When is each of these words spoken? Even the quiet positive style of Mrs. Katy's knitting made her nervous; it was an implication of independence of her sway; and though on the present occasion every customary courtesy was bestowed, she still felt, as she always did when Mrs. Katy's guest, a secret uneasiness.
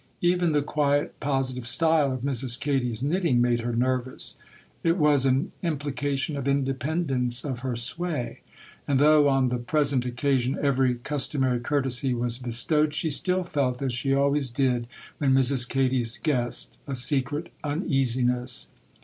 Even 0.21 0.51
the 0.51 0.63
quiet 0.63 1.19
positive 1.19 1.67
style 1.67 2.11
of 2.11 2.21
Mrs. 2.21 2.59
Katy's 2.59 3.03
knitting 3.03 3.39
made 3.39 3.61
her 3.61 3.75
nervous; 3.75 4.35
it 4.83 4.97
was 4.97 5.27
an 5.27 5.51
implication 5.61 6.35
of 6.35 6.47
independence 6.47 7.45
of 7.45 7.59
her 7.59 7.75
sway; 7.75 8.39
and 8.87 8.97
though 8.97 9.27
on 9.29 9.49
the 9.49 9.59
present 9.59 10.03
occasion 10.07 10.57
every 10.59 10.95
customary 10.95 11.59
courtesy 11.59 12.15
was 12.15 12.39
bestowed, 12.39 12.95
she 12.95 13.11
still 13.11 13.43
felt, 13.43 13.79
as 13.83 13.93
she 13.93 14.11
always 14.11 14.49
did 14.49 14.87
when 15.19 15.35
Mrs. 15.35 15.69
Katy's 15.69 16.17
guest, 16.17 16.79
a 16.87 16.95
secret 16.95 17.49
uneasiness. 17.63 18.69